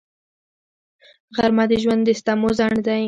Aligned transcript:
غرمه 1.35 1.65
د 1.71 1.73
ژوند 1.83 2.01
د 2.05 2.09
ستمو 2.19 2.49
ځنډ 2.57 2.77
دی 2.87 2.99